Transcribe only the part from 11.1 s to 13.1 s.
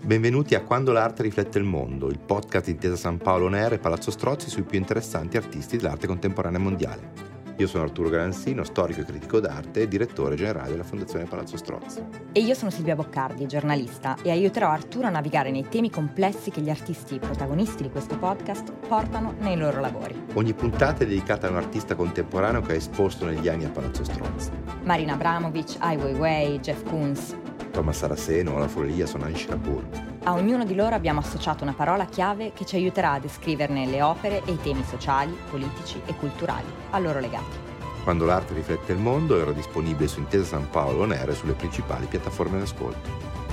Palazzo Strozzi. E io sono Silvia